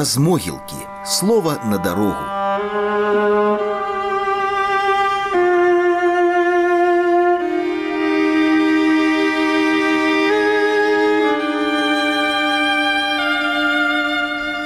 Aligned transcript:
Праз 0.00 0.18
могілкі 0.18 0.76
слова 1.04 1.56
на 1.64 1.78
дарогу. 1.78 2.39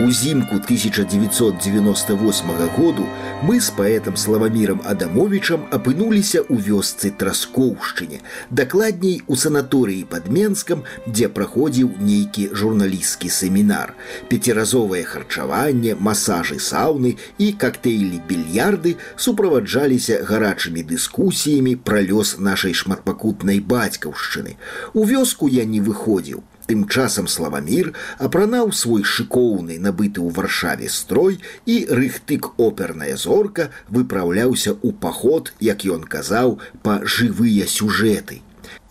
Узімку 0.04 0.54
1998 0.56 2.46
году 2.76 3.06
мы 3.42 3.60
з 3.60 3.72
паэтам 3.72 4.16
славамірам 4.20 4.82
Адамовічам 4.84 5.64
апынуліся 5.72 6.44
ў 6.44 6.60
вёсцы 6.60 7.08
траскоўшчыне, 7.08 8.20
дакладней 8.50 9.22
у 9.26 9.34
санаторыі 9.34 10.04
пад 10.04 10.28
Менскам, 10.28 10.84
дзе 11.08 11.32
праходзіў 11.32 11.96
нейкі 12.04 12.52
журналісцкі 12.52 13.32
семінар. 13.32 13.96
Пяціразовае 14.28 15.08
харчаванне, 15.08 15.96
масажы 15.96 16.60
сауны 16.60 17.16
і 17.40 17.56
кактэйлі 17.56 18.20
більярды 18.28 19.00
суправаджаліся 19.16 20.20
гарачымі 20.20 20.84
дыскусіямі 20.84 21.80
пра 21.80 22.04
лёс 22.04 22.36
нашай 22.36 22.76
шматпакутнай 22.76 23.64
бацькаўшчыны. 23.64 24.60
У 24.92 25.08
вёску 25.08 25.48
я 25.48 25.64
не 25.64 25.80
выходзіў, 25.80 26.44
Тым 26.66 26.86
часам 26.88 27.26
славамір 27.28 27.92
апранаў 28.26 28.72
свой 28.72 29.04
шыкоўны 29.04 29.76
набыты 29.86 30.22
ў 30.24 30.32
варшаве 30.38 30.88
строй 30.88 31.36
і 31.68 31.76
рыхтык 31.98 32.48
оперная 32.56 33.16
зорка 33.20 33.68
выпраўляўся 33.88 34.72
ў 34.72 34.96
паход, 35.04 35.52
як 35.60 35.84
ён 35.84 36.08
казаў, 36.16 36.58
па 36.86 37.00
жывыя 37.04 37.68
сюжэты. 37.68 38.40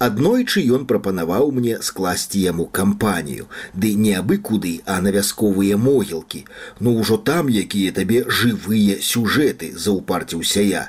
Аднойчы 0.06 0.62
ён 0.76 0.86
прапанаваў 0.90 1.50
мне 1.58 1.78
скласці 1.88 2.42
яму 2.44 2.66
кампанію, 2.80 3.48
ды 3.74 3.94
не 4.06 4.14
абы 4.20 4.38
куды, 4.50 4.74
а 4.86 5.00
на 5.02 5.14
вясковыя 5.16 5.78
могілкі. 5.78 6.44
Ну 6.80 6.94
ўжо 7.00 7.18
там 7.18 7.50
якія 7.50 7.96
табе 8.00 8.22
жывыя 8.28 9.00
сюжэты 9.02 9.72
заўпарціўся 9.86 10.66
я. 10.68 10.84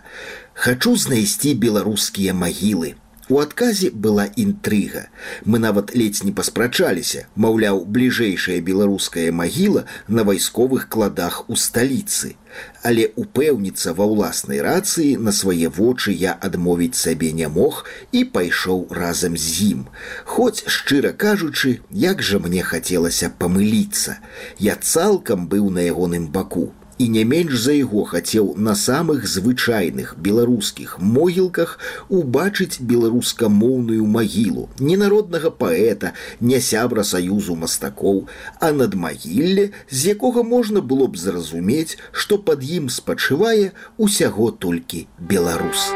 Хачу 0.53 0.97
знайсці 1.01 1.55
беларускія 1.65 2.35
магілы, 2.35 2.95
У 3.29 3.39
адказе 3.41 3.89
была 3.91 4.27
інтрыга. 4.37 5.09
Мы 5.47 5.59
нават 5.59 5.95
ледзь 5.97 6.25
не 6.25 6.33
паспрачаліся, 6.33 7.25
маўляў, 7.41 7.81
бліжэйшая 7.89 8.61
беларуская 8.61 9.33
магіла 9.33 9.87
на 10.09 10.25
вайсковых 10.29 10.91
кладах 10.93 11.49
у 11.49 11.57
сталіцы. 11.57 12.37
Але 12.85 13.09
упэўніцца 13.17 13.97
ва 13.97 14.05
ўласнай 14.13 14.61
рацыі 14.61 15.17
на 15.17 15.33
свае 15.33 15.73
вочы 15.73 16.13
я 16.13 16.37
адмовіць 16.37 17.01
сабе 17.01 17.33
не 17.33 17.49
мог 17.49 17.83
і 18.13 18.25
пайшоў 18.37 18.87
разам 18.93 19.41
з 19.41 19.73
ім. 19.73 19.81
Хоць, 20.29 20.61
шчыра 20.69 21.17
кажучы, 21.17 21.81
як 21.91 22.21
жа 22.21 22.45
мне 22.45 22.63
хацелася 22.63 23.33
памыліцца. 23.33 24.21
Я 24.61 24.77
цалкам 24.77 25.49
быў 25.49 25.73
на 25.73 25.89
ягоным 25.89 26.29
баку 26.29 26.75
і 26.99 27.09
не 27.09 27.25
менш 27.25 27.59
за 27.67 27.75
яго 27.77 28.05
хацеў 28.05 28.55
на 28.57 28.75
самых 28.75 29.27
звычайных 29.27 30.15
беларускіх 30.19 30.99
могілках 31.01 31.79
убачыць 32.09 32.81
беларускамоўную 32.93 34.07
магілу 34.07 34.69
не 34.79 34.97
народнага 35.01 35.51
паэта 35.51 36.15
не 36.41 36.61
сябра 36.61 37.05
саюзу 37.11 37.59
мастакоў 37.65 38.25
а 38.61 38.73
над 38.73 38.95
магілле 38.95 39.71
з 39.91 40.15
якога 40.15 40.47
можна 40.55 40.81
было 40.81 41.11
б 41.11 41.19
зразумець 41.27 41.99
што 42.13 42.39
пад 42.39 42.65
ім 42.79 42.89
спачывае 42.89 43.73
усяго 43.99 44.51
толькі 44.51 45.07
беларус 45.19 45.91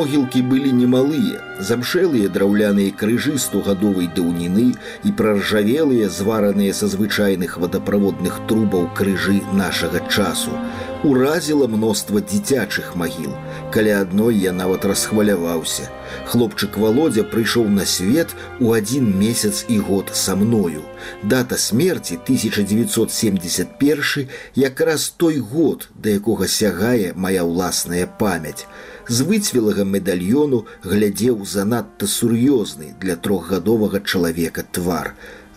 Могілкі 0.00 0.40
былі 0.48 0.72
немалыя, 0.72 1.44
замшэлыя 1.60 2.32
драўляныя 2.32 2.88
крыжы 3.00 3.36
стогадовай 3.36 4.08
даўніны 4.16 4.72
і 5.04 5.10
праржавелыя, 5.18 6.08
звараныя 6.08 6.72
са 6.78 6.86
звычайных 6.88 7.60
вадаправодных 7.60 8.40
трубаў 8.48 8.88
крыжы 8.96 9.44
нашага 9.52 10.00
часу. 10.08 10.56
Уразіла 11.04 11.68
мноства 11.68 12.24
дзіцячых 12.24 12.96
магіл. 12.96 13.36
Каля 13.76 14.00
адной 14.00 14.40
я 14.40 14.56
нават 14.56 14.88
расхваляваўся. 14.88 15.92
Хлопчык 16.32 16.80
володя 16.80 17.20
прыйшоў 17.20 17.68
на 17.68 17.84
свет 17.84 18.32
у 18.58 18.72
адзін 18.72 19.12
месяц 19.20 19.68
і 19.68 19.84
год 19.84 20.16
са 20.16 20.32
мною. 20.36 20.80
Дата 21.22 21.58
смерти 21.58 22.18
1971 22.24 24.28
якраз 24.54 25.10
той 25.10 25.40
год, 25.40 25.88
да 25.94 26.10
якога 26.16 26.48
сягае 26.48 27.12
моя 27.12 27.44
ўласная 27.44 28.06
памяць 28.06 28.66
з 29.10 29.26
выцвілага 29.28 29.84
медальёну 29.92 30.58
глядзеў 30.86 31.42
занадта 31.52 32.06
сур'ёзны 32.06 32.94
для 33.02 33.16
трохгадовага 33.26 34.00
чалавека 34.00 34.64
твар. 34.78 35.14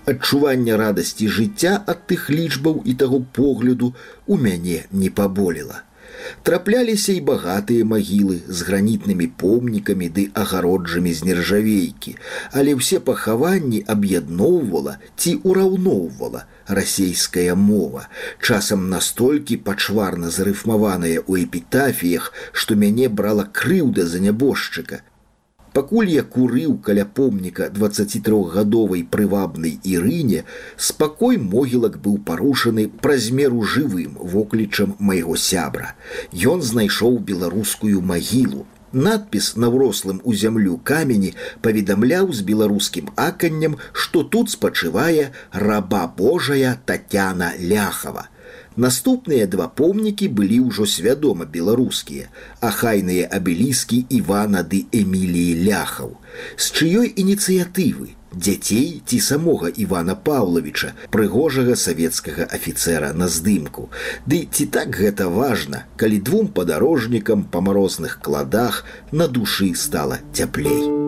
Адчуванне 0.09 0.77
радасці 0.81 1.29
жыцця 1.35 1.73
ад 1.93 2.05
тых 2.09 2.29
лічбаў 2.33 2.81
і 2.83 2.95
таго 3.01 3.19
погляду 3.39 3.93
у 4.25 4.37
мяне 4.45 4.79
не 4.91 5.09
паболела. 5.21 5.83
Трапляліся 6.41 7.13
і 7.13 7.21
багатыя 7.21 7.85
магілы 7.85 8.41
з 8.47 8.65
гранітнымі 8.67 9.27
помнікамі 9.43 10.09
ды 10.17 10.23
агароджамі 10.33 11.13
з 11.13 11.29
нержавейкі, 11.29 12.15
але 12.51 12.73
ўсе 12.79 12.99
пахаванні 12.99 13.83
аб'ядноўвала 13.95 14.97
ці 15.15 15.37
ўраўноўвала 15.45 16.43
расійская 16.67 17.55
мова, 17.55 18.09
часам 18.41 18.89
настолькі 18.89 19.61
пачварна 19.69 20.33
зарыфмаваная 20.33 21.21
ў 21.21 21.45
эпітафіях, 21.45 22.31
што 22.51 22.75
мяне 22.75 23.09
брала 23.09 23.45
крыўда 23.45 24.07
за 24.07 24.23
нябожчыка, 24.23 25.03
Пакуль 25.73 26.09
я 26.13 26.21
курыў 26.21 26.73
каля 26.85 27.03
помніка 27.17 27.67
23гадовай 27.73 29.01
прывабнай 29.15 29.79
ірыне, 29.93 30.43
спакой 30.77 31.39
могілак 31.41 31.97
быў 32.03 32.19
парушаны 32.27 32.85
праз 33.05 33.31
меру 33.39 33.63
жывым 33.75 34.13
воклічам 34.33 34.93
майго 34.99 35.37
сябра. 35.45 35.95
Ён 36.53 36.61
знайшоў 36.61 37.17
беларускую 37.31 38.05
магілу. 38.13 38.67
Надпіс 38.93 39.55
на 39.57 39.71
ўрослым 39.73 40.21
у 40.23 40.35
зямлю 40.37 40.77
камені 40.77 41.33
паведамляў 41.65 42.29
з 42.29 42.45
беларускім 42.45 43.09
аканнем, 43.17 43.79
што 43.91 44.21
тут 44.21 44.53
спачывае 44.53 45.31
раба 45.51 46.05
Божая 46.05 46.77
Татяна 46.85 47.49
ляхава. 47.57 48.29
Наступныя 48.75 49.45
два 49.45 49.67
помнікі 49.67 50.27
былі 50.27 50.59
ўжо 50.69 50.85
свядома 50.89 51.45
беларускія, 51.45 52.29
ахайныя 52.61 53.29
абеліскі 53.29 54.05
Івана 54.09 54.63
ды 54.65 54.85
Эміліі 54.89 55.61
ляхаў. 55.69 56.17
З 56.57 56.65
чыёй 56.73 57.13
ініцыятывы, 57.13 58.17
дзяцей 58.33 59.03
ці 59.05 59.19
самога 59.19 59.69
Івана 59.69 60.17
Паўлавіча, 60.17 60.93
прыгожага 61.13 61.77
савецкага 61.77 62.49
афіцэра 62.49 63.13
на 63.13 63.29
здымку. 63.29 63.89
Ды 64.25 64.47
ці 64.49 64.65
так 64.65 64.97
гэта 64.97 65.29
важна, 65.29 65.85
калі 65.95 66.17
двум 66.17 66.49
падарожнікам 66.49 67.45
па 67.45 67.61
марозных 67.61 68.19
кладах 68.25 68.85
на 69.11 69.27
душы 69.27 69.73
стала 69.77 70.17
цяплей. 70.33 71.02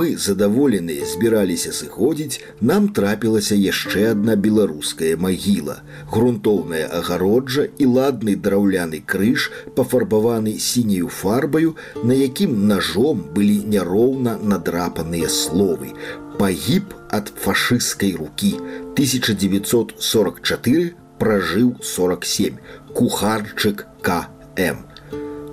Мы 0.00 0.16
задаволеныя 0.16 1.04
збіраліся 1.04 1.70
сыходзіць, 1.76 2.40
нам 2.64 2.88
трапілася 2.96 3.56
яшчэ 3.60 4.04
адна 4.12 4.36
беларуская 4.46 5.10
магіла, 5.24 5.76
грунтоўная 6.14 6.86
агароджа 6.98 7.64
і 7.76 7.88
ладны 7.96 8.36
драўляны 8.46 9.02
крыж, 9.12 9.50
пафарбаваны 9.76 10.56
сіняю 10.68 11.12
фарбаю, 11.18 11.76
на 12.00 12.16
якім 12.16 12.56
ножом 12.72 13.20
былі 13.36 13.58
няроўна 13.76 14.38
надрапаныя 14.40 15.28
словы. 15.28 15.92
Пагіб 16.40 16.96
ад 17.20 17.32
фашысцкай 17.44 18.16
рукі. 18.16 18.56
1944 18.96 20.94
пражыў 21.20 21.76
47 21.84 22.56
кухарчык 22.96 23.84
КМ. 24.00 24.76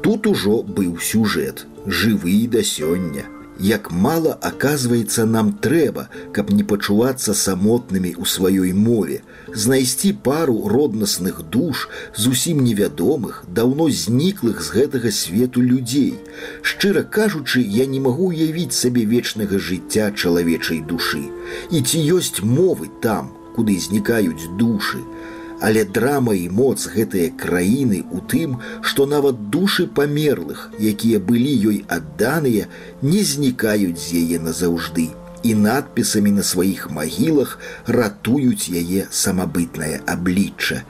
Тут 0.04 0.28
ужо 0.28 0.64
быў 0.64 1.00
сюжэт, 1.04 1.68
жывы 1.84 2.48
да 2.48 2.64
сёння 2.64 3.28
як 3.60 3.92
мала 3.92 4.34
оказывается 4.34 5.26
нам 5.26 5.54
трэба, 5.54 6.10
каб 6.34 6.52
не 6.52 6.64
пачувацца 6.64 7.34
самотнымі 7.34 8.14
ў 8.14 8.24
сваёй 8.26 8.74
мове, 8.74 9.22
знайсці 9.54 10.14
пару 10.24 10.68
роднасных 10.68 11.42
душ 11.50 11.90
зусім 12.16 12.64
невядомых, 12.64 13.44
даўно 13.48 13.90
зніклых 13.90 14.62
з 14.62 14.70
гэтага 14.78 15.12
свету 15.12 15.62
людзей. 15.62 16.20
Шчыра 16.62 17.04
кажучы, 17.04 17.62
я 17.62 17.86
не 17.86 18.00
магу 18.00 18.30
уявіць 18.30 18.78
сабе 18.78 19.06
вечнага 19.06 19.58
жыцця 19.58 20.12
чалавечай 20.12 20.82
душы. 20.82 21.26
І 21.72 21.82
ці 21.82 21.98
ёсць 22.18 22.44
мовы 22.44 22.90
там, 23.02 23.34
куды 23.56 23.80
знікаюць 23.82 24.54
душы, 24.58 25.02
Але 25.62 25.84
драма 25.84 26.34
і 26.38 26.50
моц 26.54 26.88
гэтыя 26.94 27.34
краіны 27.44 28.04
у 28.12 28.22
тым, 28.34 28.58
што 28.82 29.06
нават 29.10 29.48
душы 29.54 29.88
памерлых, 29.88 30.70
якія 30.80 31.20
былі 31.20 31.54
ёй 31.72 31.80
адданыя, 31.88 32.68
не 33.02 33.24
знікаюць 33.24 33.98
з 33.98 34.26
яе 34.26 34.44
назаўжды. 34.50 35.10
і 35.44 35.54
надпісамі 35.56 36.32
на 36.32 36.44
сваіх 36.44 36.90
магілах 36.92 37.60
ратуюць 37.88 38.70
яе 38.74 39.06
самабытнае 39.12 40.02
аблічча. 40.14 40.82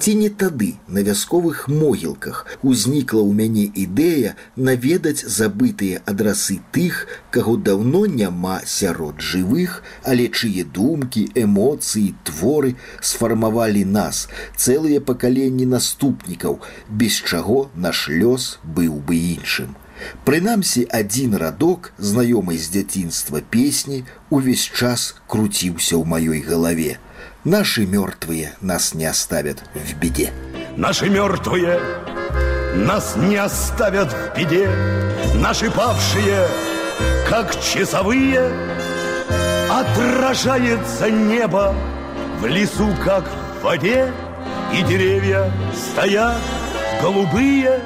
Ці 0.00 0.14
не 0.16 0.28
тады 0.40 0.66
на 0.96 1.02
вясковых 1.06 1.58
могілках 1.68 2.36
узнікла 2.64 3.20
ў 3.20 3.36
мяне 3.40 3.64
ідэя 3.82 4.30
наведаць 4.68 5.28
забытыя 5.34 6.00
адрасы 6.12 6.56
тых, 6.76 7.02
каго 7.36 7.56
даўно 7.66 8.00
няма 8.08 8.54
сярод 8.64 9.20
жывых, 9.20 9.74
але 10.12 10.30
чые 10.32 10.64
думкі, 10.78 11.26
эмоцыі, 11.42 12.14
творы 12.24 12.72
сфармавалі 13.10 13.84
нас, 13.98 14.22
цэлыя 14.56 15.04
пакаленні 15.04 15.68
наступнікаў, 15.74 16.56
без 16.88 17.20
чаго 17.20 17.68
наш 17.76 18.08
лёс 18.08 18.56
быў 18.64 18.96
бы 19.04 19.20
іншым. 19.36 19.76
Прынамсі 20.24 20.86
адзін 20.88 21.36
радок, 21.44 21.92
знаёмы 22.00 22.56
з 22.56 22.72
дзяцінства 22.72 23.44
песні, 23.44 24.08
увесь 24.32 24.64
час 24.64 25.12
круціўся 25.28 26.00
ў 26.00 26.08
маёй 26.08 26.40
галаве. 26.40 26.96
Наши 27.44 27.86
мертвые 27.86 28.54
нас 28.60 28.94
не 28.94 29.06
оставят 29.06 29.62
в 29.74 29.94
беде. 29.94 30.32
Наши 30.76 31.08
мертвые 31.08 31.80
нас 32.74 33.16
не 33.16 33.36
оставят 33.36 34.12
в 34.12 34.38
беде. 34.38 34.68
Наши 35.34 35.70
павшие, 35.70 36.46
как 37.28 37.58
часовые, 37.60 38.50
Отражается 39.70 41.08
небо 41.10 41.74
в 42.40 42.46
лесу, 42.46 42.94
как 43.04 43.24
в 43.24 43.62
воде, 43.62 44.12
И 44.74 44.82
деревья 44.82 45.50
стоят 45.72 46.38
голубые. 47.00 47.80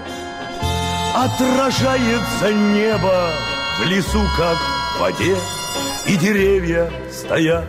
Отражается 1.14 2.52
небо 2.52 3.30
в 3.78 3.84
лесу, 3.84 4.22
как 4.36 4.56
в 4.56 5.00
воде, 5.00 5.36
И 6.06 6.16
деревья 6.16 6.90
стоят 7.12 7.64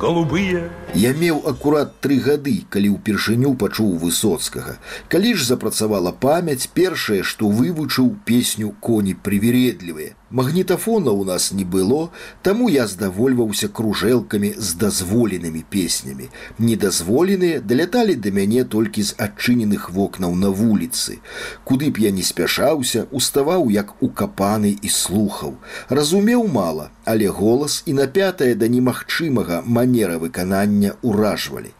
голубые. 0.00 0.70
Я 0.94 1.12
меў 1.12 1.42
акурат 1.46 2.00
тры 2.00 2.16
гады, 2.24 2.56
калі 2.72 2.96
ўпершыню 2.96 3.52
пачуў 3.60 3.98
высоцкага. 4.04 4.78
Калі 5.12 5.34
ж 5.36 5.46
запрацавала 5.52 6.12
памяць, 6.12 6.70
першае, 6.80 7.20
што 7.22 7.52
вывучыў 7.60 8.16
песню 8.24 8.72
коні 8.80 9.14
прывередлівыя. 9.14 10.16
Магнітафона 10.30 11.10
ў 11.10 11.26
нас 11.26 11.50
не 11.50 11.64
было, 11.66 12.10
таму 12.46 12.68
я 12.70 12.86
здавольваўся 12.86 13.66
кружэлкамі 13.66 14.54
з 14.56 14.78
дазволенымі 14.78 15.62
песнямі. 15.74 16.30
Недазволеныя 16.58 17.58
даляталі 17.58 18.14
да 18.14 18.30
мяне 18.30 18.62
толькі 18.62 19.02
з 19.02 19.18
адчыненых 19.18 19.90
вокнаў 19.90 20.38
на 20.38 20.54
вуліцы. 20.54 21.18
Куды 21.66 21.90
б 21.90 22.06
я 22.06 22.14
не 22.14 22.22
спяшаўся, 22.22 23.08
уставаў 23.10 23.74
як 23.74 23.90
укапаны 23.98 24.78
і 24.78 24.88
слухаў. 24.88 25.58
Разумеў 25.90 26.46
мала, 26.46 26.90
але 27.04 27.26
голас 27.26 27.82
і 27.86 27.98
напятая 27.98 28.54
да 28.54 28.70
немагчымага 28.70 29.62
манера 29.66 30.22
выканання 30.22 30.94
ўражвалі. 31.02 31.74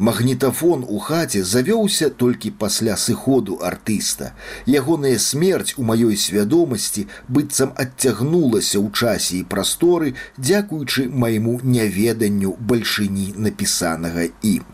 Магнітафон 0.00 0.84
у 0.88 0.98
хаце 0.98 1.40
завёўся 1.44 2.06
толькі 2.20 2.50
пасля 2.62 2.94
сыходу 2.96 3.58
артыста. 3.70 4.30
Ягоная 4.64 5.18
смерць 5.20 5.74
у 5.76 5.84
маёй 5.90 6.16
свядомасці 6.16 7.04
быццам 7.28 7.74
адцягнулася 7.84 8.80
ў 8.80 8.88
часе 8.96 9.36
і 9.40 9.44
прасторы, 9.44 10.14
дзякуючы 10.40 11.04
майму 11.12 11.60
няведанню 11.60 12.56
бальшыні 12.72 13.26
напісанага 13.36 14.24
ім. 14.40 14.64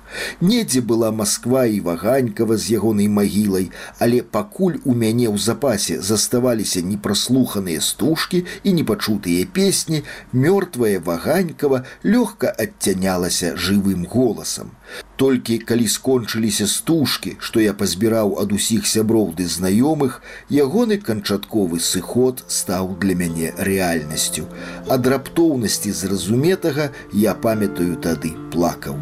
Недзе 0.41 0.81
была 0.81 1.11
Масква 1.11 1.65
і 1.67 1.81
ваганькава 1.81 2.57
з 2.57 2.79
ягонай 2.79 3.09
магілай, 3.09 3.71
але 3.99 4.23
пакуль 4.23 4.79
у 4.85 4.95
мяне 4.95 5.29
ў 5.29 5.39
запасе 5.39 6.01
заставаліся 6.01 6.83
непраслуханыя 6.83 7.81
стужкі 7.81 8.45
і 8.63 8.73
непачутыя 8.73 9.47
песні, 9.47 10.05
мёртвая 10.33 11.01
ваганькава 11.01 11.85
лёгка 12.05 12.53
адцянялася 12.53 13.57
жывым 13.57 14.07
голасам. 14.07 14.77
Толькі 15.17 15.59
калі 15.59 15.89
скончыліся 15.89 16.67
стужкі, 16.69 17.37
што 17.41 17.61
я 17.61 17.73
пазбіраў 17.73 18.37
ад 18.43 18.53
усіх 18.53 18.87
сяброў 18.87 19.33
ды 19.39 19.49
знаёмых, 19.49 20.21
ягоны 20.53 21.01
канчатковы 21.01 21.81
сыход 21.81 22.45
стаў 22.47 22.97
для 23.01 23.17
мяне 23.17 23.55
рэальнасцю. 23.57 24.45
Ад 24.89 25.07
раптоўнасці 25.07 25.91
зразуметага 25.91 26.93
я 27.13 27.35
памятаю 27.35 27.97
тады 27.97 28.37
плакаў. 28.53 29.01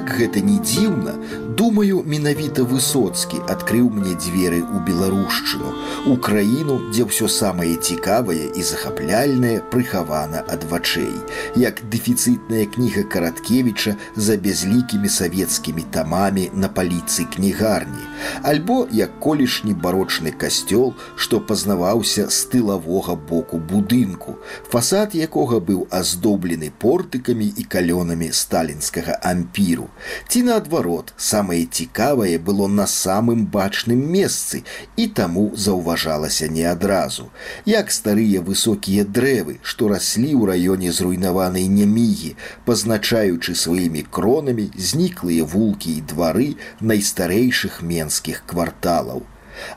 Як 0.00 0.10
гэта 0.16 0.40
не 0.40 0.56
дзіўна, 0.64 1.12
думаю 1.60 2.00
менавіта 2.08 2.62
высоцкі 2.64 3.38
адкрыў 3.52 3.90
мне 3.92 4.14
дзверы 4.16 4.60
ў 4.64 4.80
беларушчыну 4.86 5.72
у 6.08 6.14
краіну 6.26 6.76
дзе 6.88 7.04
ўсё 7.04 7.26
самае 7.28 7.74
цікавае 7.76 8.46
і 8.56 8.64
захапляльнае 8.64 9.58
прыхавана 9.74 10.40
ад 10.54 10.64
вачэй 10.70 11.12
як 11.60 11.82
дэфіцытная 11.92 12.64
кніга 12.76 13.04
караткевіча 13.14 13.92
за 14.16 14.36
бязлікімі 14.46 15.12
савецкімі 15.16 15.84
тамамі 15.96 16.46
на 16.62 16.70
паліцы 16.78 17.28
кнігарні 17.34 18.08
альбо 18.52 18.78
як 19.00 19.20
колішні 19.20 19.76
барочны 19.76 20.32
касцёл 20.32 20.96
што 21.26 21.42
пазнаваўся 21.44 22.24
з 22.38 22.40
тылавога 22.56 23.18
боку 23.34 23.60
будынку 23.74 24.38
фасад 24.72 25.12
якога 25.12 25.60
быў 25.60 25.84
аздоблены 26.00 26.72
портыкамі 26.86 27.52
і 27.52 27.68
калёнамі 27.76 28.32
сталінскага 28.32 29.20
ампіру 29.34 29.92
ці 30.24 30.46
наадварот 30.48 31.12
сам 31.20 31.49
самае 31.50 31.66
цікавае 31.66 32.38
было 32.38 32.68
на 32.68 32.86
самым 32.86 33.46
бачным 33.46 33.98
месцы 34.14 34.62
і 34.96 35.06
таму 35.08 35.50
заўважалася 35.54 36.46
не 36.46 36.62
адразу 36.62 37.26
як 37.66 37.90
старыя 37.90 38.40
высокія 38.40 39.04
дрэвы 39.04 39.58
што 39.62 39.88
раслі 39.88 40.30
ў 40.30 40.46
раёне 40.52 40.92
зруйнаванай 40.92 41.66
нямігі 41.66 42.36
пазначаючы 42.66 43.54
сваімі 43.54 44.06
кронамі 44.10 44.70
зніклыя 44.76 45.42
вулкі 45.42 45.90
і 45.98 46.06
двары 46.14 46.54
найстарэйшых 46.80 47.82
менскіх 47.82 48.42
кварталаў 48.46 49.26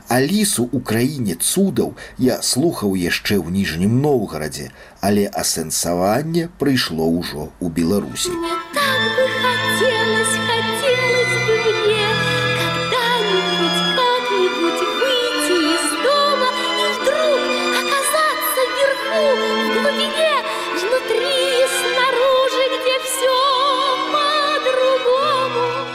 Алісу 0.08 0.70
ў 0.70 0.80
краіне 0.80 1.34
цудаў 1.34 1.98
я 2.18 2.38
слухаў 2.40 2.94
яшчэ 2.94 3.36
ў 3.36 3.52
ніжнім 3.52 4.00
Ноўгарадзе, 4.00 4.70
але 5.04 5.28
асэнсаванне 5.28 6.48
прыйшло 6.62 7.10
ўжо 7.18 7.52
ў 7.60 7.68
Беларусі. 7.68 8.32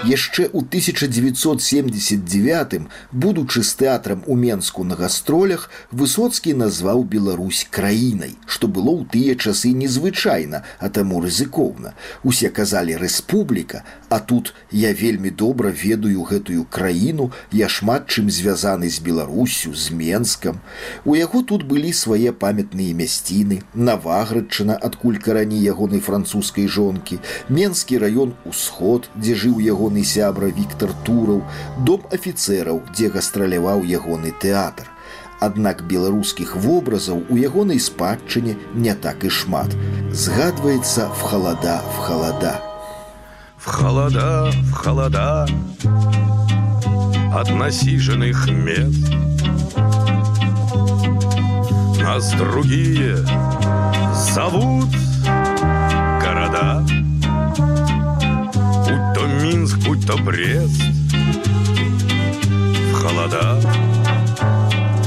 Яшчэ 0.10 0.50
ў 0.50 0.66
1979 0.66 2.90
будучы 3.14 3.62
з 3.62 3.78
тэатрам 3.78 4.26
у 4.26 4.34
менску 4.36 4.84
на 4.84 4.98
гастролях 4.98 5.70
высоцкі 5.92 6.54
назваў 6.58 7.04
Беларусь 7.06 7.68
краінай 7.70 8.34
што 8.50 8.68
было 8.68 8.90
ў 8.90 9.06
тыя 9.14 9.38
часы 9.38 9.70
незвычайна 9.78 10.66
а 10.80 10.90
таму 10.90 11.22
рызыкоўна. 11.22 11.94
Усе 12.24 12.50
казалі 12.50 12.98
рэспубліка 12.98 13.84
а 14.10 14.20
тут 14.20 14.54
я 14.72 14.94
вельмі 14.94 15.30
добра 15.30 15.70
ведаю 15.70 16.24
гэтую 16.26 16.66
краіну 16.66 17.32
я 17.52 17.70
шмат 17.70 18.10
чым 18.10 18.30
звязаны 18.34 18.90
з 18.90 19.00
беларусю 19.06 19.76
з 19.76 19.92
менскам 19.94 20.60
у 21.06 21.16
яго 21.16 21.44
тут 21.44 21.64
былі 21.70 21.94
свае 21.94 22.34
памятныя 22.34 22.94
мясціны 22.98 23.62
наваградчына 23.74 24.80
адкуль 24.90 25.22
карані 25.22 25.62
ягонай 25.62 26.02
французскай 26.02 26.68
жонкі 26.68 27.20
менскі 27.50 28.02
раён 28.02 28.34
усход 28.50 29.10
дзе 29.16 29.36
жыў 29.46 29.62
ягоны 29.62 29.99
ягоны 30.00 30.04
сябра 30.06 30.48
Віктор 30.48 30.94
Тураў, 31.04 31.44
дом 31.84 32.02
афіцэраў, 32.12 32.82
дзе 32.96 33.10
гастраляваў 33.10 33.84
ягоны 33.84 34.32
тэатр. 34.32 34.88
Аднак 35.42 35.84
беларускіх 35.88 36.56
вобразаў 36.56 37.24
у 37.30 37.36
ягонай 37.38 37.80
спадчыне 37.80 38.56
не 38.76 38.96
так 38.96 39.24
і 39.24 39.30
шмат. 39.30 39.72
Згадваецца 40.12 41.08
в 41.08 41.22
холода 41.22 41.82
в 41.84 41.98
холода. 41.98 42.62
В 43.58 43.66
холода, 43.66 44.52
в 44.52 44.74
холода 44.74 45.48
от 47.32 47.50
насиженных 47.52 48.50
мест 48.50 49.06
Нас 52.02 52.34
другие 52.34 53.18
зовут 54.34 54.90
города 56.22 56.99
будь 59.90 60.06
то 60.06 60.18
Брест, 60.18 60.84
в 62.92 62.94
холода, 62.94 63.60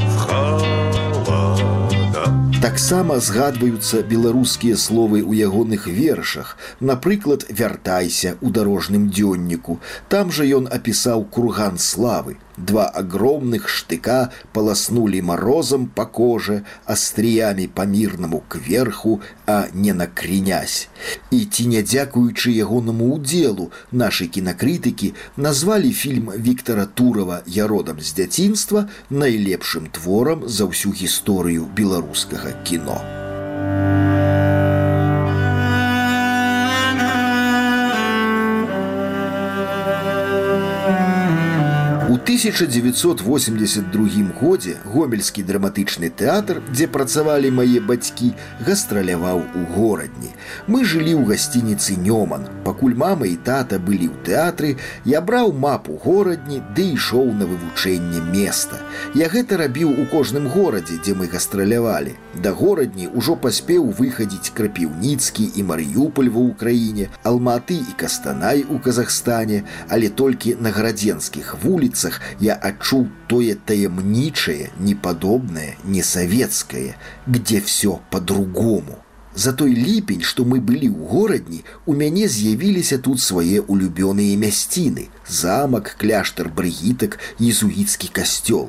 в 0.08 0.18
холода. 0.18 1.54
Таксама 2.60 3.20
згадваюцца 3.20 4.02
беларускія 4.02 4.74
словы 4.74 5.22
ў 5.22 5.38
ягоных 5.38 5.86
вершах, 5.86 6.58
напрыклад, 6.80 7.46
вяртайся 7.48 8.34
ў 8.42 8.50
дарожным 8.50 9.06
дзённіку. 9.06 9.78
Там 10.10 10.34
жа 10.34 10.42
ён 10.50 10.66
апісаў 10.66 11.30
курган 11.30 11.78
славы. 11.78 12.42
Два 12.56 12.86
огромных 12.86 13.68
штыка 13.68 14.30
полоснули 14.52 15.20
морозом 15.20 15.86
по 15.86 16.04
коже, 16.04 16.64
остриями 16.84 17.66
по 17.66 17.82
мирному 17.82 18.44
кверху, 18.46 19.22
а 19.46 19.68
не 19.72 19.92
накренясь. 19.94 20.88
І 21.30 21.44
ці 21.44 21.66
не 21.72 21.82
дзякуючы 21.82 22.52
ягонаму 22.52 23.16
ўдзелу, 23.16 23.72
нашы 23.90 24.28
кінакрытыкі 24.28 25.14
назвалі 25.36 25.92
фільм 25.92 26.32
Віктора 26.36 26.86
Турова 26.86 27.42
«Я 27.46 27.66
родам 27.66 28.00
з 28.00 28.12
дзяцінства 28.12 28.88
найлепшым 29.08 29.88
творам 29.88 30.44
за 30.44 30.68
ўсю 30.68 30.92
гісторыю 30.92 31.72
беларускага 31.72 32.52
кіно. 32.68 33.00
1982 42.22 44.30
годзе 44.40 44.76
гомельскі 44.86 45.42
драматычны 45.42 46.06
тэатр, 46.06 46.62
дзе 46.70 46.86
працавалі 46.86 47.50
мае 47.50 47.82
бацькі, 47.82 48.38
гастраляваў 48.62 49.42
у 49.42 49.62
горадні. 49.74 50.30
Мы 50.70 50.86
жылі 50.86 51.18
ў 51.18 51.34
гасцініцы 51.34 51.98
Нёман. 51.98 52.46
Пакуль 52.62 52.94
мама 52.94 53.26
і 53.26 53.34
тата 53.42 53.82
былі 53.82 54.14
ў 54.14 54.22
тэатры, 54.22 54.78
я 55.02 55.18
браў 55.18 55.50
мапу 55.50 55.98
горадні 55.98 56.62
ды 56.78 56.94
ішоў 56.94 57.34
на 57.34 57.50
вывучэнне 57.50 58.22
места. 58.30 58.78
Я 59.18 59.26
гэта 59.26 59.58
рабіў 59.58 59.90
у 59.90 60.06
кожным 60.06 60.46
горадзе, 60.46 61.02
дзе 61.02 61.18
мы 61.18 61.26
гастралявалі. 61.26 62.14
Да 62.38 62.54
горадні 62.54 63.10
ўжо 63.10 63.34
паспеў 63.34 63.90
выхадзіць 63.98 64.54
крапіўніцкі 64.54 65.58
і 65.58 65.66
Марыюполь 65.66 66.30
ва 66.30 66.46
ўкраіне, 66.54 67.10
Алматы 67.26 67.82
і 67.82 67.98
Кастанай 67.98 68.62
у 68.62 68.78
Казахстане, 68.78 69.66
але 69.90 70.06
толькі 70.06 70.54
на 70.62 70.70
гарадзенскіх 70.70 71.58
вуліцах 71.66 72.11
вуліцах 72.12 72.20
я 72.40 72.54
адчуў 72.54 73.08
тое 73.28 73.54
таямнічае, 73.54 74.70
непадобнае, 74.78 75.76
несавецкае, 75.84 76.96
где 77.26 77.60
все 77.60 78.00
по-другому. 78.10 78.98
За 79.34 79.52
той 79.52 79.74
ліпень, 79.74 80.20
што 80.20 80.44
мы 80.44 80.60
былі 80.60 80.92
ў 80.92 81.08
горадні, 81.08 81.64
у 81.86 81.94
мяне 81.94 82.28
з'явіліся 82.28 82.98
тут 82.98 83.20
свае 83.20 83.60
улюбёныя 83.64 84.36
мясціны, 84.36 85.08
замак, 85.26 85.96
кляштар 85.98 86.52
брыгітак, 86.52 87.18
езуіцкі 87.40 88.08
касцёл. 88.12 88.68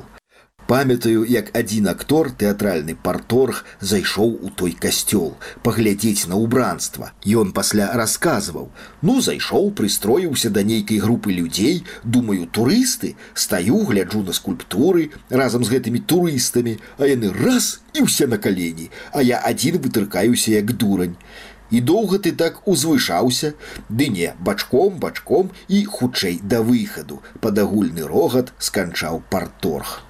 Памятаю, 0.66 1.26
як 1.28 1.50
адзін 1.52 1.90
актор 1.92 2.30
тэатральны 2.40 2.94
парторг 2.96 3.66
зайшоў 3.84 4.30
у 4.48 4.48
той 4.48 4.72
касцёл, 4.72 5.34
паглядзець 5.60 6.24
на 6.30 6.38
ўбранства. 6.40 7.10
Ён 7.20 7.52
пасля 7.52 7.90
расказваў: 7.92 8.70
Ну 9.02 9.20
зайшоў, 9.20 9.72
прыстроіўся 9.76 10.48
да 10.48 10.62
нейкай 10.62 11.02
групы 11.04 11.36
людзей, 11.36 11.84
думаю, 12.02 12.48
турысты, 12.48 13.12
стаю, 13.34 13.84
гляджу 13.90 14.22
на 14.22 14.32
скульптуры 14.32 15.10
разам 15.28 15.68
з 15.68 15.74
гэтымі 15.76 16.00
турыстамі, 16.00 16.78
а 16.96 17.12
яны 17.12 17.34
раз 17.36 17.84
і 17.92 18.08
ўсе 18.08 18.24
на 18.26 18.40
калені, 18.40 18.88
а 19.12 19.20
я 19.20 19.44
адзін 19.44 19.76
вытыркаюся 19.84 20.56
як 20.56 20.72
дурань. 20.72 21.20
І 21.68 21.84
доўга 21.84 22.16
ты 22.24 22.32
так 22.32 22.64
узвышаўся, 22.64 23.52
Ды 23.90 24.08
не 24.08 24.32
бачком 24.40 24.96
бачком 24.96 25.52
і 25.68 25.84
хутчэй 25.84 26.40
да 26.40 26.64
выхаду, 26.64 27.20
пад 27.44 27.60
агульны 27.60 28.08
рогат 28.08 28.56
сканчаў 28.58 29.20
парторг. 29.28 30.00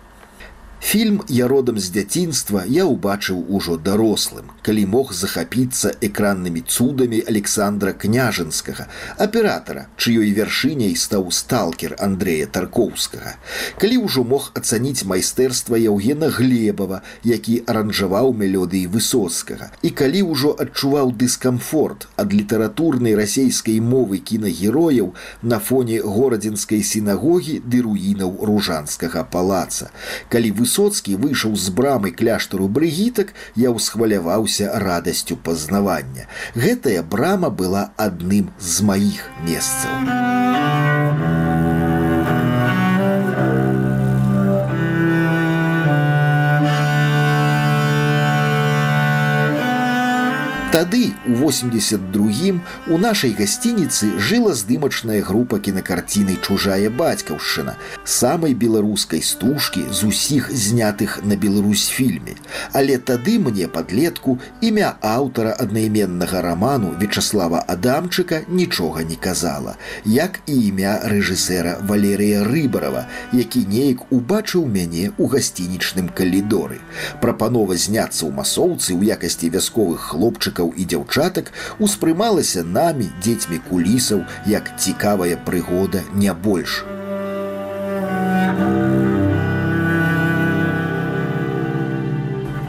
Фільм 0.84 1.22
я 1.28 1.48
родам 1.48 1.78
з 1.80 1.88
дзяцінства 1.90 2.62
я 2.68 2.84
ўбачыў 2.84 3.38
ужо 3.48 3.78
дарослым, 3.80 4.50
калі 4.60 4.82
мог 4.92 5.14
захапіцца 5.16 5.94
экраннымі 6.04 6.60
цудамі 6.60 7.22
Александра 7.24 7.94
княжанскага, 7.96 8.84
аператара, 9.16 9.86
чыёй 9.96 10.28
вяршыняй 10.36 10.92
стаў 11.00 11.32
сталкер 11.32 11.96
Андрея 12.04 12.44
Таркоўскага. 12.52 13.32
Калі 13.80 13.96
ўжо 14.04 14.24
мог 14.28 14.50
ацаніць 14.52 15.08
майстэрства 15.08 15.80
Яўгена 15.80 16.28
Глебава, 16.28 17.00
які 17.24 17.64
аранжаваў 17.64 18.36
мелодыі 18.36 18.84
высоцкага. 18.92 19.72
І 19.80 19.88
калі 19.88 20.20
ўжо 20.36 20.52
адчуваў 20.52 21.16
дыскамфорт 21.16 22.06
ад 22.20 22.36
літаратурнай 22.36 23.16
расейскай 23.16 23.80
мовы 23.80 24.20
кінагерояў 24.20 25.16
на 25.40 25.64
фоне 25.64 26.04
горадзінскай 26.04 26.84
сінагогі 26.84 27.58
ды 27.64 27.80
руінаў 27.88 28.36
ружанскага 28.44 29.24
палаца. 29.24 29.88
Калі 30.28 30.52
высоцкі 30.52 30.73
высоцкі 30.74 31.14
выйшаў 31.22 31.54
з 31.54 31.70
брамы 31.70 32.10
кляштару 32.10 32.66
брыгітак 32.66 33.30
я 33.54 33.70
ўсхваляваўся 33.70 34.74
радасцю 34.82 35.38
пазнавання 35.38 36.26
гэтая 36.58 37.06
брама 37.06 37.50
была 37.62 37.94
адным 37.94 38.50
з 38.58 38.82
маіх 38.82 39.22
месцаў. 39.46 41.43
Тады 50.74 51.12
у 51.24 51.34
82 51.38 52.58
у 52.90 52.96
нашай 52.98 53.30
гасцініцы 53.38 54.08
жыла 54.18 54.54
здымачная 54.58 55.20
група 55.22 55.60
кінакарціны 55.62 56.34
чужая 56.42 56.90
бацькаўшчына 56.90 57.76
самай 58.02 58.58
беларускай 58.58 59.22
стужкі 59.22 59.84
з 59.94 60.10
усіх 60.10 60.50
знятых 60.50 61.22
на 61.22 61.36
Беларусь 61.36 61.86
фільме. 61.86 62.34
Але 62.72 62.98
тады 62.98 63.38
мне 63.38 63.68
падлетку 63.68 64.40
імя 64.60 64.98
аўтара 64.98 65.54
аднайменнага 65.62 66.42
раману 66.42 66.90
Вячаслава 66.98 67.62
Адамчыка 67.68 68.42
нічога 68.48 69.06
не 69.06 69.14
казала, 69.14 69.76
як 70.04 70.40
і 70.46 70.58
імя 70.58 71.06
рэжысэра 71.06 71.86
Валерыя 71.86 72.42
Рыбарова, 72.42 73.06
які 73.30 73.62
неяк 73.70 74.10
убачыў 74.10 74.66
мяне 74.66 75.14
ў 75.14 75.38
гасцінічным 75.38 76.10
калідоры. 76.10 76.82
Прапанова 77.22 77.78
зняцца 77.78 78.26
ў 78.26 78.34
масоўцы 78.34 78.90
ў 78.98 79.14
якасці 79.14 79.54
вясковых 79.54 80.10
хлопчыкаў 80.10 80.63
хлопчыкаў 80.64 80.72
і 80.76 80.84
дзяўчатак 80.84 81.52
успрымалася 81.78 82.64
намі 82.64 83.08
дзецьмі 83.20 83.60
кулісаў 83.68 84.24
як 84.46 84.72
цікавая 84.78 85.36
прыгода 85.36 86.02
не 86.14 86.32
больш. 86.32 86.84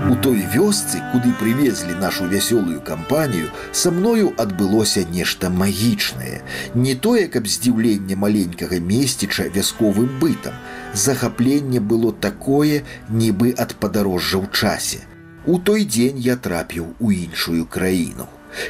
У 0.06 0.16
той 0.22 0.46
вёсцы, 0.54 1.02
куды 1.12 1.34
прывезлі 1.40 1.98
нашу 2.00 2.26
вясёлую 2.26 2.80
кампанію, 2.82 3.50
са 3.72 3.92
мною 3.92 4.34
адбылося 4.38 5.04
нешта 5.12 5.50
магічнае. 5.50 6.42
Не 6.76 6.96
тое, 6.96 7.28
каб 7.28 7.48
здзіўленне 7.48 8.16
маленькага 8.16 8.80
месціча 8.80 9.50
вясковым 9.50 10.20
бытам. 10.22 10.54
Захапленне 10.94 11.80
было 11.80 12.14
такое, 12.14 12.86
нібы 13.10 13.54
ад 13.58 13.76
падарожжа 13.82 14.38
ў 14.40 14.48
часе. 14.54 15.15
У 15.48 15.60
той 15.60 15.84
дзень 15.86 16.18
я 16.26 16.36
трапіў 16.42 16.86
у 17.00 17.12
іншую 17.14 17.66
краіну. 17.70 18.26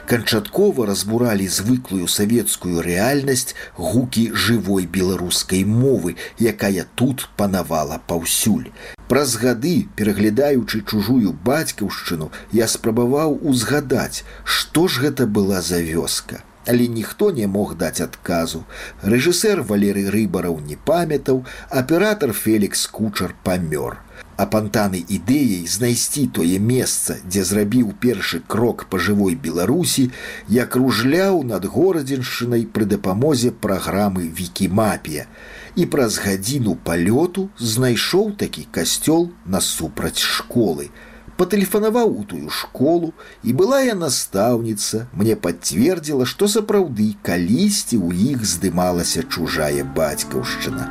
Канчаткова 0.09 0.85
разбуралі 0.89 1.47
звыклую 1.57 2.07
савецкую 2.11 2.83
рэальнасць 2.87 3.55
гукі 3.77 4.23
жывой 4.45 4.87
беларускай 4.97 5.63
мовы, 5.63 6.15
якая 6.39 6.85
тут 6.95 7.29
панавала 7.37 8.01
паўсюль. 8.11 8.73
Праз 9.07 9.37
гады, 9.39 9.87
пераглядаючы 9.95 10.81
чужую 10.81 11.31
бацькаўшчыну, 11.47 12.31
я 12.51 12.67
спрабаваў 12.67 13.39
узгадаць, 13.53 14.25
што 14.43 14.87
ж 14.89 15.07
гэта 15.07 15.27
была 15.27 15.61
за 15.61 15.79
вёска. 15.79 16.43
Але 16.67 16.87
ніхто 16.91 17.29
не 17.31 17.47
мог 17.47 17.77
даць 17.77 18.01
адказу. 18.01 18.65
Рэжысэр 19.03 19.61
Валерый 19.61 20.09
рыбараў 20.09 20.59
не 20.59 20.75
памятаў, 20.75 21.45
аператор 21.69 22.33
Фелікс 22.33 22.87
кучар 22.87 23.35
памёр 23.45 24.01
апантаны 24.37 24.99
ідэяй 25.07 25.63
знайсці 25.67 26.27
тое 26.35 26.59
месца, 26.59 27.17
дзе 27.23 27.43
зрабіў 27.47 27.93
першы 28.03 28.41
крок 28.47 28.85
па 28.91 28.99
жывой 28.99 29.35
беларусі, 29.35 30.11
я 30.49 30.65
кружляў 30.65 31.43
над 31.47 31.65
горадзіншчынай 31.65 32.67
пры 32.67 32.85
дапамозе 32.85 33.51
праграмы 33.51 34.27
вікімапія 34.27 35.27
і 35.75 35.85
праз 35.91 36.19
гадзіну 36.23 36.75
палёту 36.83 37.49
знайшоў 37.59 38.31
такі 38.39 38.67
касцёл 38.71 39.31
насупраць 39.45 40.19
школы. 40.19 40.91
Патэлефанаваў 41.35 42.11
у 42.15 42.23
тую 42.23 42.49
школу 42.49 43.11
і 43.43 43.55
былая 43.59 43.95
настаўніца 43.95 45.07
мне 45.11 45.35
пацвердзіла, 45.35 46.23
што 46.23 46.47
сапраўды 46.47 47.11
калісьці 47.27 47.99
ў 47.99 48.35
іх 48.35 48.47
здымалася 48.47 49.27
чужая 49.27 49.83
бацькаўшчына. 49.83 50.87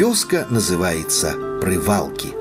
Вёска 0.00 0.48
называецца 0.48 1.36
прывалкі. 1.60 2.35